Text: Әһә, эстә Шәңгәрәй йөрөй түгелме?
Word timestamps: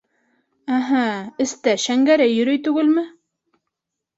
Әһә, 0.77 1.03
эстә 1.45 1.75
Шәңгәрәй 1.83 2.35
йөрөй 2.39 2.63
түгелме? 2.69 3.05